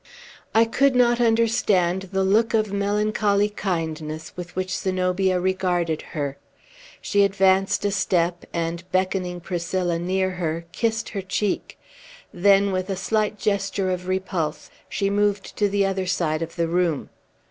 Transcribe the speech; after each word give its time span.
I 0.55 0.65
could 0.65 0.95
not 0.95 1.21
understand 1.21 2.09
the 2.11 2.23
look 2.23 2.55
of 2.55 2.73
melancholy 2.73 3.49
kindness 3.49 4.33
with 4.35 4.55
which 4.55 4.71
Zenobia 4.75 5.39
regarded 5.39 6.01
her. 6.17 6.39
She 7.01 7.23
advanced 7.23 7.85
a 7.85 7.91
step, 7.91 8.43
and 8.51 8.83
beckoning 8.91 9.41
Priscilla 9.41 9.99
near 9.99 10.31
her, 10.31 10.65
kissed 10.71 11.09
her 11.09 11.21
cheek; 11.21 11.77
then, 12.33 12.71
with 12.71 12.89
a 12.89 12.95
slight 12.95 13.37
gesture 13.37 13.91
of 13.91 14.07
repulse, 14.07 14.71
she 14.89 15.11
moved 15.11 15.55
to 15.57 15.69
the 15.69 15.85
other 15.85 16.07
side 16.07 16.41
of 16.41 16.55
the 16.55 16.67
room. 16.67 17.11